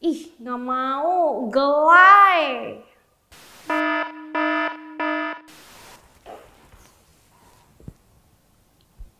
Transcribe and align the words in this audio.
Ih, 0.00 0.32
nggak 0.40 0.60
mau, 0.64 1.44
gelai. 1.52 2.80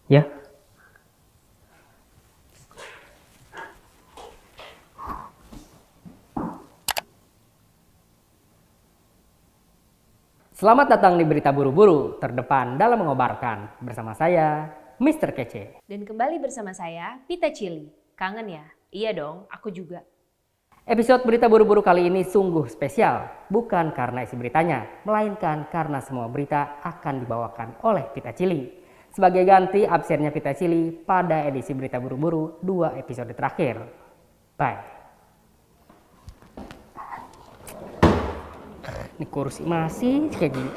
Ya. 0.08 0.24
Selamat 10.56 10.96
datang 10.96 11.20
di 11.20 11.28
Berita 11.28 11.52
Buru-Buru, 11.52 12.16
terdepan 12.16 12.80
dalam 12.80 13.04
mengobarkan. 13.04 13.84
Bersama 13.84 14.16
saya, 14.16 14.72
Mr. 14.96 15.36
Kece. 15.36 15.84
Dan 15.84 16.08
kembali 16.08 16.40
bersama 16.40 16.72
saya, 16.72 17.20
Pita 17.28 17.52
Cili. 17.52 17.92
Kangen 18.16 18.48
ya? 18.48 18.64
Iya 18.88 19.12
dong, 19.12 19.44
aku 19.52 19.68
juga. 19.68 20.00
Episode 20.90 21.22
Berita 21.22 21.46
Buru-Buru 21.46 21.86
kali 21.86 22.10
ini 22.10 22.26
sungguh 22.26 22.66
spesial. 22.66 23.46
Bukan 23.46 23.94
karena 23.94 24.26
isi 24.26 24.34
beritanya, 24.34 24.90
melainkan 25.06 25.70
karena 25.70 26.02
semua 26.02 26.26
berita 26.26 26.82
akan 26.82 27.22
dibawakan 27.22 27.78
oleh 27.86 28.10
Pita 28.10 28.34
Cili. 28.34 28.66
Sebagai 29.14 29.46
ganti 29.46 29.86
absennya 29.86 30.34
Pita 30.34 30.50
Cili 30.50 30.90
pada 30.90 31.46
edisi 31.46 31.78
Berita 31.78 32.02
Buru-Buru 32.02 32.58
dua 32.58 32.98
episode 32.98 33.30
terakhir. 33.38 33.86
Bye. 34.58 34.82
Ini 39.14 39.26
kursi 39.30 39.62
masih 39.62 40.26
kayak 40.34 40.58
gini. 40.58 40.70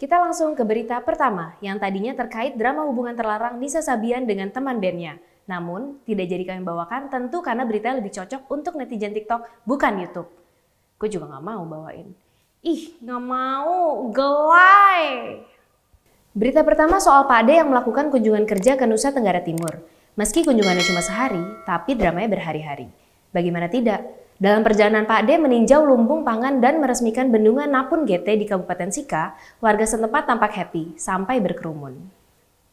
Kita 0.00 0.16
langsung 0.16 0.56
ke 0.56 0.64
berita 0.64 0.96
pertama 1.04 1.52
yang 1.60 1.76
tadinya 1.76 2.16
terkait 2.16 2.56
drama 2.56 2.88
hubungan 2.88 3.12
terlarang 3.12 3.60
Nisa 3.60 3.84
Sabian 3.84 4.24
dengan 4.24 4.48
teman 4.48 4.80
bandnya. 4.80 5.20
Namun, 5.44 6.00
tidak 6.08 6.24
jadi 6.24 6.40
kami 6.48 6.64
bawakan 6.64 7.12
tentu 7.12 7.44
karena 7.44 7.68
berita 7.68 7.92
lebih 7.92 8.08
cocok 8.08 8.48
untuk 8.48 8.80
netizen 8.80 9.12
TikTok, 9.12 9.44
bukan 9.68 10.00
YouTube. 10.00 10.32
Gue 10.96 11.12
juga 11.12 11.36
gak 11.36 11.44
mau 11.44 11.68
bawain. 11.68 12.16
Ih, 12.64 12.96
gak 12.96 13.20
mau, 13.20 14.08
gelai. 14.08 15.44
Berita 16.32 16.64
pertama 16.64 16.96
soal 16.96 17.28
Pak 17.28 17.44
Ade 17.44 17.60
yang 17.60 17.68
melakukan 17.68 18.08
kunjungan 18.08 18.48
kerja 18.48 18.80
ke 18.80 18.88
Nusa 18.88 19.12
Tenggara 19.12 19.44
Timur. 19.44 19.84
Meski 20.16 20.48
kunjungannya 20.48 20.80
cuma 20.80 21.04
sehari, 21.04 21.44
tapi 21.68 21.92
dramanya 21.92 22.40
berhari-hari. 22.40 22.88
Bagaimana 23.36 23.68
tidak? 23.68 24.00
Dalam 24.40 24.64
perjalanan 24.64 25.04
Pak 25.04 25.28
D 25.28 25.36
meninjau 25.36 25.84
lumbung 25.84 26.24
pangan 26.24 26.64
dan 26.64 26.80
meresmikan 26.80 27.28
bendungan 27.28 27.68
Napun 27.68 28.08
GT 28.08 28.40
di 28.40 28.48
Kabupaten 28.48 28.88
Sika, 28.88 29.36
warga 29.60 29.84
setempat 29.84 30.24
tampak 30.24 30.56
happy 30.56 30.96
sampai 30.96 31.44
berkerumun. 31.44 32.08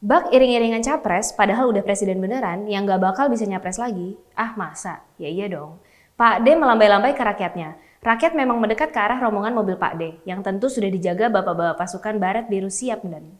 Bak 0.00 0.32
iring-iringan 0.32 0.80
capres, 0.80 1.28
padahal 1.36 1.68
udah 1.68 1.84
presiden 1.84 2.24
beneran 2.24 2.64
yang 2.72 2.88
gak 2.88 3.04
bakal 3.04 3.28
bisa 3.28 3.44
nyapres 3.44 3.76
lagi. 3.76 4.16
Ah 4.32 4.56
masa? 4.56 5.04
Ya 5.20 5.28
iya 5.28 5.44
dong. 5.44 5.76
Pak 6.16 6.40
D 6.40 6.56
melambai-lambai 6.56 7.12
ke 7.12 7.20
rakyatnya. 7.20 7.76
Rakyat 8.00 8.32
memang 8.32 8.56
mendekat 8.64 8.88
ke 8.88 8.96
arah 8.96 9.20
rombongan 9.20 9.52
mobil 9.52 9.76
Pak 9.76 10.00
D, 10.00 10.16
yang 10.24 10.40
tentu 10.40 10.72
sudah 10.72 10.88
dijaga 10.88 11.28
bapak-bapak 11.28 11.84
pasukan 11.84 12.16
barat 12.16 12.48
biru 12.48 12.72
siap 12.72 13.04
dan 13.04 13.36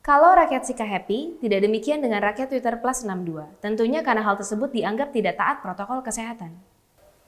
kalau 0.00 0.32
rakyat 0.32 0.64
Sika 0.64 0.88
happy, 0.88 1.36
tidak 1.44 1.68
demikian 1.68 2.00
dengan 2.00 2.24
rakyat 2.24 2.48
Twitter 2.48 2.80
Plus 2.80 3.04
62. 3.04 3.60
Tentunya 3.60 4.00
karena 4.00 4.24
hal 4.24 4.40
tersebut 4.40 4.72
dianggap 4.72 5.12
tidak 5.12 5.36
taat 5.36 5.60
protokol 5.60 6.00
kesehatan. 6.00 6.56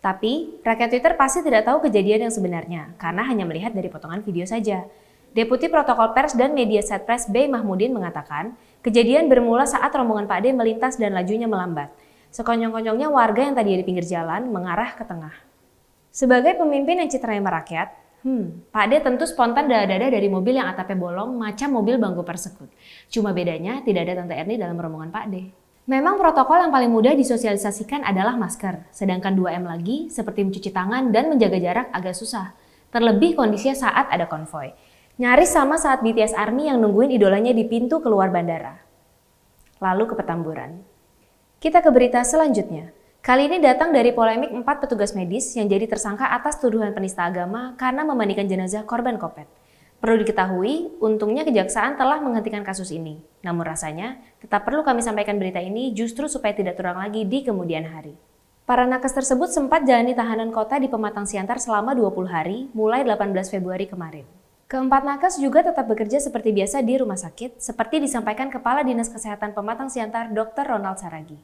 Tapi, 0.01 0.65
rakyat 0.65 0.89
Twitter 0.89 1.13
pasti 1.17 1.45
tidak 1.45 1.69
tahu 1.69 1.85
kejadian 1.85 2.29
yang 2.29 2.33
sebenarnya, 2.33 2.97
karena 2.97 3.21
hanya 3.29 3.45
melihat 3.45 3.77
dari 3.77 3.93
potongan 3.93 4.25
video 4.25 4.49
saja. 4.49 4.89
Deputi 5.37 5.69
Protokol 5.69 6.17
Pers 6.17 6.35
dan 6.35 6.57
Media 6.57 6.81
Set 6.81 7.05
Press 7.05 7.29
B. 7.29 7.47
Mahmudin 7.47 7.93
mengatakan, 7.93 8.57
kejadian 8.81 9.29
bermula 9.29 9.69
saat 9.69 9.93
rombongan 9.93 10.25
Pak 10.25 10.41
D 10.43 10.57
melintas 10.57 10.97
dan 10.97 11.13
lajunya 11.13 11.47
melambat. 11.47 11.93
Sekonyong-konyongnya 12.33 13.13
warga 13.13 13.45
yang 13.45 13.55
tadi 13.55 13.77
di 13.77 13.85
pinggir 13.85 14.09
jalan 14.09 14.49
mengarah 14.49 14.97
ke 14.97 15.05
tengah. 15.05 15.37
Sebagai 16.11 16.59
pemimpin 16.59 16.99
yang 17.05 17.09
citranya 17.13 17.45
merakyat, 17.45 17.95
Hmm, 18.21 18.69
Pak 18.69 18.93
D 18.93 19.01
tentu 19.01 19.25
spontan 19.25 19.65
dada-dada 19.65 20.13
dari 20.13 20.29
mobil 20.29 20.53
yang 20.53 20.69
atapnya 20.69 20.93
bolong 20.93 21.41
macam 21.41 21.73
mobil 21.73 21.97
bangku 21.97 22.21
persekut. 22.21 22.69
Cuma 23.09 23.33
bedanya 23.33 23.81
tidak 23.81 24.05
ada 24.05 24.21
Tante 24.21 24.37
Erni 24.37 24.61
dalam 24.61 24.77
rombongan 24.77 25.09
Pak 25.09 25.25
D. 25.33 25.49
Memang 25.91 26.23
protokol 26.23 26.63
yang 26.63 26.71
paling 26.71 26.87
mudah 26.87 27.19
disosialisasikan 27.19 28.07
adalah 28.07 28.39
masker, 28.39 28.87
sedangkan 28.95 29.35
2M 29.35 29.67
lagi 29.67 30.07
seperti 30.07 30.47
mencuci 30.47 30.71
tangan 30.71 31.11
dan 31.11 31.27
menjaga 31.27 31.59
jarak 31.59 31.91
agak 31.91 32.15
susah. 32.15 32.55
Terlebih 32.95 33.35
kondisinya 33.35 33.75
saat 33.75 34.07
ada 34.07 34.31
konvoy. 34.31 34.71
Nyaris 35.19 35.51
sama 35.51 35.83
saat 35.83 35.99
BTS 36.07 36.39
Army 36.39 36.71
yang 36.71 36.79
nungguin 36.79 37.11
idolanya 37.11 37.51
di 37.51 37.67
pintu 37.67 37.99
keluar 37.99 38.31
bandara. 38.31 38.79
Lalu 39.83 40.07
ke 40.07 40.15
Petamburan. 40.15 40.79
Kita 41.59 41.83
ke 41.83 41.91
berita 41.91 42.23
selanjutnya. 42.23 42.95
Kali 43.19 43.51
ini 43.51 43.59
datang 43.59 43.91
dari 43.91 44.15
polemik 44.15 44.55
empat 44.55 44.87
petugas 44.87 45.11
medis 45.19 45.51
yang 45.59 45.67
jadi 45.67 45.91
tersangka 45.91 46.31
atas 46.31 46.63
tuduhan 46.63 46.95
penista 46.95 47.27
agama 47.27 47.75
karena 47.75 48.07
memandikan 48.07 48.47
jenazah 48.47 48.87
korban 48.87 49.19
kopet. 49.19 49.51
Perlu 50.01 50.25
diketahui, 50.25 50.97
untungnya 50.97 51.45
kejaksaan 51.45 52.01
telah 52.01 52.25
menghentikan 52.25 52.65
kasus 52.65 52.89
ini. 52.89 53.21
Namun 53.45 53.69
rasanya, 53.69 54.17
tetap 54.41 54.65
perlu 54.65 54.81
kami 54.81 55.05
sampaikan 55.05 55.37
berita 55.37 55.61
ini 55.61 55.93
justru 55.93 56.25
supaya 56.25 56.57
tidak 56.57 56.81
terulang 56.81 57.05
lagi 57.05 57.29
di 57.29 57.45
kemudian 57.45 57.85
hari. 57.85 58.17
Para 58.65 58.89
nakes 58.89 59.13
tersebut 59.13 59.53
sempat 59.53 59.85
jalani 59.85 60.17
tahanan 60.17 60.57
kota 60.57 60.81
di 60.81 60.89
Pematang 60.89 61.29
Siantar 61.29 61.61
selama 61.61 61.93
20 61.93 62.33
hari, 62.33 62.73
mulai 62.73 63.05
18 63.05 63.53
Februari 63.53 63.85
kemarin. 63.85 64.25
Keempat 64.73 65.05
nakes 65.05 65.37
juga 65.37 65.69
tetap 65.69 65.85
bekerja 65.85 66.17
seperti 66.17 66.57
biasa 66.57 66.81
di 66.81 66.97
rumah 66.97 67.21
sakit, 67.21 67.61
seperti 67.61 68.01
disampaikan 68.01 68.49
Kepala 68.49 68.81
Dinas 68.81 69.13
Kesehatan 69.13 69.53
Pematang 69.53 69.93
Siantar 69.93 70.33
Dr. 70.33 70.65
Ronald 70.65 70.97
Saragi. 70.97 71.37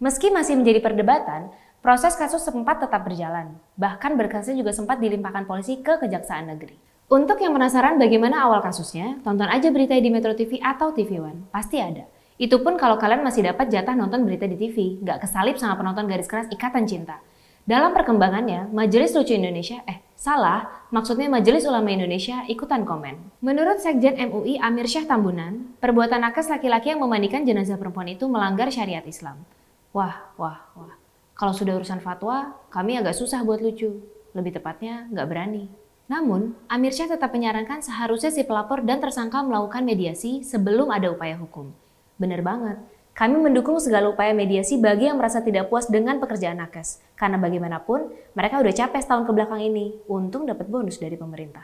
Meski 0.00 0.32
masih 0.32 0.56
menjadi 0.56 0.80
perdebatan, 0.80 1.52
proses 1.84 2.16
kasus 2.16 2.40
sempat 2.40 2.80
tetap 2.80 3.04
berjalan. 3.04 3.60
Bahkan 3.76 4.16
berkasnya 4.16 4.56
juga 4.56 4.72
sempat 4.72 5.04
dilimpahkan 5.04 5.44
polisi 5.44 5.84
ke 5.84 6.00
Kejaksaan 6.00 6.48
Negeri. 6.48 6.89
Untuk 7.10 7.42
yang 7.42 7.58
penasaran 7.58 7.98
bagaimana 7.98 8.46
awal 8.46 8.62
kasusnya, 8.62 9.18
tonton 9.26 9.50
aja 9.50 9.66
berita 9.74 9.98
di 9.98 10.14
Metro 10.14 10.30
TV 10.30 10.62
atau 10.62 10.94
TV 10.94 11.18
One. 11.18 11.42
Pasti 11.50 11.82
ada. 11.82 12.06
Itu 12.38 12.62
pun 12.62 12.78
kalau 12.78 13.02
kalian 13.02 13.26
masih 13.26 13.50
dapat 13.50 13.66
jatah 13.66 13.98
nonton 13.98 14.22
berita 14.22 14.46
di 14.46 14.54
TV, 14.54 15.02
nggak 15.02 15.26
kesalip 15.26 15.58
sama 15.58 15.74
penonton 15.74 16.06
garis 16.06 16.30
keras 16.30 16.46
Ikatan 16.54 16.86
Cinta. 16.86 17.18
Dalam 17.66 17.90
perkembangannya, 17.98 18.70
Majelis 18.70 19.10
Lucu 19.10 19.34
Indonesia, 19.34 19.82
eh 19.90 20.06
salah, 20.14 20.86
maksudnya 20.94 21.26
Majelis 21.26 21.66
Ulama 21.66 21.90
Indonesia 21.90 22.46
ikutan 22.46 22.86
komen. 22.86 23.42
Menurut 23.42 23.82
Sekjen 23.82 24.14
MUI 24.30 24.62
Amir 24.62 24.86
Syah 24.86 25.10
Tambunan, 25.10 25.74
perbuatan 25.82 26.22
nakes 26.22 26.46
laki-laki 26.46 26.94
yang 26.94 27.02
memandikan 27.02 27.42
jenazah 27.42 27.74
perempuan 27.74 28.06
itu 28.06 28.30
melanggar 28.30 28.70
syariat 28.70 29.02
Islam. 29.02 29.42
Wah, 29.90 30.30
wah, 30.38 30.62
wah. 30.78 30.94
Kalau 31.34 31.50
sudah 31.58 31.74
urusan 31.74 31.98
fatwa, 31.98 32.54
kami 32.70 33.02
agak 33.02 33.18
susah 33.18 33.42
buat 33.42 33.58
lucu. 33.58 33.98
Lebih 34.30 34.62
tepatnya, 34.62 35.10
nggak 35.10 35.26
berani. 35.26 35.79
Namun, 36.10 36.58
Amir 36.66 36.90
Syah 36.90 37.14
tetap 37.14 37.30
menyarankan 37.30 37.86
seharusnya 37.86 38.34
si 38.34 38.42
pelapor 38.42 38.82
dan 38.82 38.98
tersangka 38.98 39.46
melakukan 39.46 39.86
mediasi 39.86 40.42
sebelum 40.42 40.90
ada 40.90 41.14
upaya 41.14 41.38
hukum. 41.38 41.70
Bener 42.18 42.42
banget. 42.42 42.82
Kami 43.14 43.38
mendukung 43.38 43.78
segala 43.78 44.10
upaya 44.10 44.34
mediasi 44.34 44.74
bagi 44.74 45.06
yang 45.06 45.22
merasa 45.22 45.38
tidak 45.38 45.70
puas 45.70 45.86
dengan 45.86 46.18
pekerjaan 46.18 46.58
nakes. 46.58 46.98
Karena 47.14 47.38
bagaimanapun, 47.38 48.10
mereka 48.34 48.58
udah 48.58 48.74
capek 48.74 49.06
setahun 49.06 49.22
ke 49.22 49.32
belakang 49.38 49.62
ini. 49.62 50.02
Untung 50.10 50.50
dapat 50.50 50.66
bonus 50.66 50.98
dari 50.98 51.14
pemerintah. 51.14 51.62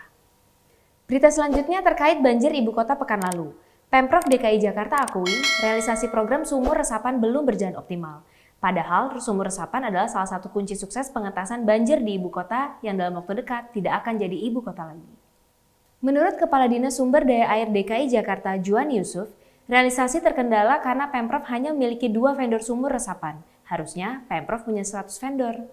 Berita 1.10 1.26
selanjutnya 1.26 1.82
terkait 1.82 2.22
banjir 2.22 2.54
ibu 2.54 2.70
kota 2.70 2.94
pekan 2.94 3.26
lalu. 3.26 3.50
Pemprov 3.90 4.30
DKI 4.30 4.62
Jakarta 4.62 5.02
akui 5.02 5.30
realisasi 5.62 6.06
program 6.06 6.46
sumur 6.46 6.78
resapan 6.78 7.18
belum 7.18 7.46
berjalan 7.46 7.78
optimal. 7.78 8.22
Padahal 8.56 9.12
sumur 9.20 9.52
resapan 9.52 9.92
adalah 9.92 10.08
salah 10.08 10.26
satu 10.26 10.48
kunci 10.48 10.72
sukses 10.74 11.12
pengentasan 11.12 11.68
banjir 11.68 12.00
di 12.00 12.16
ibu 12.16 12.32
kota 12.32 12.80
yang 12.80 12.96
dalam 12.96 13.20
waktu 13.20 13.44
dekat 13.44 13.76
tidak 13.76 14.00
akan 14.02 14.16
jadi 14.16 14.36
ibu 14.48 14.64
kota 14.64 14.88
lagi. 14.88 15.12
Menurut 16.00 16.40
Kepala 16.40 16.68
Dinas 16.68 16.96
Sumber 16.96 17.24
Daya 17.24 17.48
Air 17.52 17.68
DKI 17.72 18.12
Jakarta 18.12 18.56
Juan 18.60 18.92
Yusuf, 18.92 19.28
realisasi 19.68 20.24
terkendala 20.24 20.80
karena 20.80 21.08
Pemprov 21.08 21.44
hanya 21.52 21.72
memiliki 21.76 22.08
dua 22.08 22.32
vendor 22.32 22.64
sumur 22.64 22.92
resapan. 22.92 23.40
Harusnya 23.66 24.24
Pemprov 24.30 24.62
punya 24.62 24.86
100 24.86 25.10
vendor. 25.18 25.66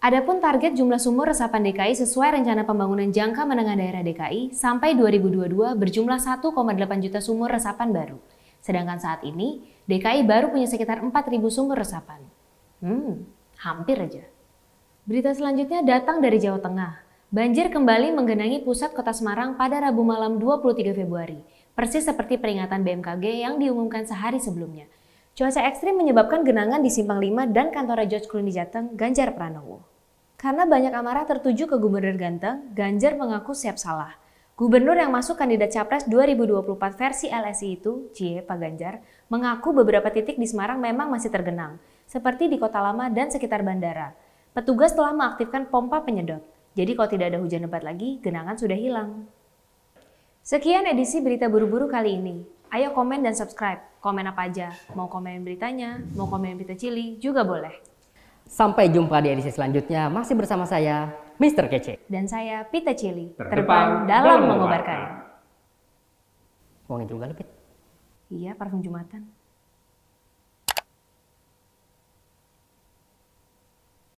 Adapun 0.00 0.40
target 0.40 0.80
jumlah 0.80 0.96
sumur 0.96 1.28
resapan 1.28 1.60
DKI 1.60 1.92
sesuai 1.92 2.40
rencana 2.40 2.64
pembangunan 2.64 3.12
jangka 3.12 3.44
menengah 3.44 3.76
daerah 3.76 4.00
DKI 4.00 4.56
sampai 4.56 4.96
2022 4.96 5.52
berjumlah 5.76 6.16
1,8 6.16 7.04
juta 7.04 7.20
sumur 7.20 7.52
resapan 7.52 7.92
baru. 7.92 8.16
Sedangkan 8.60 9.00
saat 9.00 9.24
ini 9.24 9.64
DKI 9.88 10.24
baru 10.28 10.52
punya 10.52 10.68
sekitar 10.68 11.00
4.000 11.00 11.12
sumur 11.48 11.76
resapan. 11.76 12.20
Hmm, 12.80 13.24
hampir 13.60 14.00
aja. 14.00 14.24
Berita 15.04 15.32
selanjutnya 15.32 15.82
datang 15.82 16.20
dari 16.20 16.38
Jawa 16.38 16.60
Tengah. 16.60 17.02
Banjir 17.30 17.70
kembali 17.70 18.10
menggenangi 18.14 18.62
pusat 18.66 18.90
kota 18.90 19.14
Semarang 19.14 19.54
pada 19.54 19.78
Rabu 19.78 20.02
malam 20.02 20.42
23 20.42 20.92
Februari, 20.92 21.38
persis 21.78 22.02
seperti 22.02 22.36
peringatan 22.36 22.82
BMKG 22.82 23.46
yang 23.46 23.54
diumumkan 23.56 24.02
sehari 24.02 24.42
sebelumnya. 24.42 24.90
Cuaca 25.38 25.62
ekstrim 25.62 25.94
menyebabkan 25.94 26.42
genangan 26.42 26.82
di 26.82 26.90
Simpang 26.90 27.22
5 27.22 27.54
dan 27.54 27.70
kantor 27.70 28.02
George 28.10 28.26
Clooney 28.26 28.50
Jateng, 28.50 28.98
Ganjar 28.98 29.30
Pranowo. 29.32 29.86
Karena 30.34 30.66
banyak 30.66 30.90
amarah 30.90 31.22
tertuju 31.22 31.70
ke 31.70 31.76
Gubernur 31.78 32.18
Ganteng, 32.18 32.74
Ganjar 32.74 33.14
mengaku 33.14 33.54
siap 33.54 33.78
salah. 33.78 34.18
Gubernur 34.60 34.92
yang 34.92 35.08
masuk 35.08 35.40
kandidat 35.40 35.72
Capres 35.72 36.04
2024 36.04 36.76
versi 36.92 37.32
LSI 37.32 37.80
itu, 37.80 38.12
Cie 38.12 38.44
Pak 38.44 38.60
Ganjar, 38.60 39.00
mengaku 39.32 39.72
beberapa 39.72 40.12
titik 40.12 40.36
di 40.36 40.44
Semarang 40.44 40.76
memang 40.76 41.08
masih 41.08 41.32
tergenang, 41.32 41.80
seperti 42.04 42.44
di 42.44 42.60
Kota 42.60 42.76
Lama 42.76 43.08
dan 43.08 43.32
sekitar 43.32 43.64
bandara. 43.64 44.12
Petugas 44.52 44.92
telah 44.92 45.16
mengaktifkan 45.16 45.64
pompa 45.72 46.04
penyedot, 46.04 46.44
jadi 46.76 46.92
kalau 46.92 47.08
tidak 47.08 47.32
ada 47.32 47.40
hujan 47.40 47.64
lebat 47.64 47.80
lagi, 47.80 48.20
genangan 48.20 48.60
sudah 48.60 48.76
hilang. 48.76 49.24
Sekian 50.44 50.84
edisi 50.84 51.24
berita 51.24 51.48
buru-buru 51.48 51.88
kali 51.88 52.20
ini. 52.20 52.44
Ayo 52.68 52.92
komen 52.92 53.24
dan 53.24 53.32
subscribe. 53.32 53.80
Komen 54.04 54.28
apa 54.28 54.44
aja. 54.44 54.76
Mau 54.92 55.08
komen 55.08 55.40
beritanya, 55.40 56.04
mau 56.12 56.28
komen 56.28 56.60
berita 56.60 56.76
Cili, 56.76 57.16
juga 57.16 57.48
boleh. 57.48 57.80
Sampai 58.44 58.92
jumpa 58.92 59.24
di 59.24 59.32
edisi 59.32 59.56
selanjutnya 59.56 60.12
masih 60.12 60.36
bersama 60.36 60.68
saya, 60.68 61.16
Mr. 61.40 61.72
Kece. 61.72 62.04
Dan 62.04 62.28
saya 62.28 62.68
Pita 62.68 62.92
Cili, 62.92 63.32
Terdepan 63.32 63.48
terdepan 63.48 63.84
dalam 64.04 64.24
dalam 64.28 64.40
mengobarkan. 64.44 65.00
Wangi 66.84 67.06
juga 67.08 67.32
lebih. 67.32 67.48
Iya, 68.28 68.52
parfum 68.54 68.84
Jumatan. 68.84 69.39